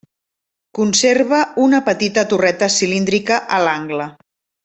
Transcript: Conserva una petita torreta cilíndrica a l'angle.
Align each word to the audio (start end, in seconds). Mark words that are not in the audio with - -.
Conserva 0.77 1.41
una 1.65 1.81
petita 1.91 2.25
torreta 2.33 2.71
cilíndrica 2.77 3.39
a 3.59 3.61
l'angle. 3.67 4.09